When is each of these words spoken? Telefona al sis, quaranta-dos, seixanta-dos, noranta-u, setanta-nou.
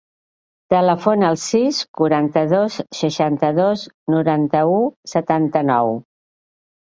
Telefona 0.73 1.27
al 1.33 1.35
sis, 1.41 1.81
quaranta-dos, 1.99 2.79
seixanta-dos, 2.99 3.83
noranta-u, 4.15 4.79
setanta-nou. 5.13 5.93